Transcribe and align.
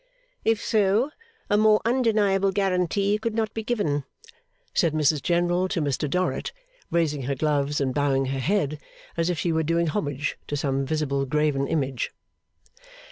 'If 0.43 0.59
so, 0.59 1.11
a 1.47 1.59
more 1.59 1.79
undeniable 1.85 2.51
guarantee 2.51 3.19
could 3.19 3.35
not 3.35 3.53
be 3.53 3.61
given,' 3.61 4.03
said 4.73 4.93
Mrs 4.93 5.21
General 5.21 5.67
to 5.67 5.79
Mr 5.79 6.09
Dorrit, 6.09 6.51
raising 6.89 7.21
her 7.25 7.35
gloves 7.35 7.79
and 7.79 7.93
bowing 7.93 8.25
her 8.25 8.39
head, 8.39 8.79
as 9.15 9.29
if 9.29 9.37
she 9.37 9.51
were 9.53 9.61
doing 9.61 9.85
homage 9.85 10.39
to 10.47 10.57
some 10.57 10.87
visible 10.87 11.27
graven 11.27 11.67
image. 11.67 12.09